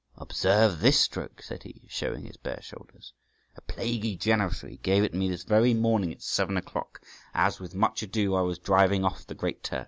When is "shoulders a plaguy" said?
2.59-4.15